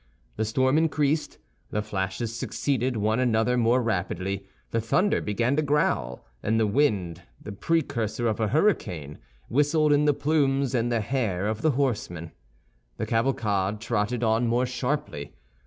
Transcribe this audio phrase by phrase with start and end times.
[0.35, 1.37] The storm increased,
[1.69, 7.21] the flashes succeeded one another more rapidly, the thunder began to growl, and the wind,
[7.39, 12.31] the precursor of a hurricane, whistled in the plumes and the hair of the horsemen.
[12.97, 15.35] The cavalcade trotted on more sharply.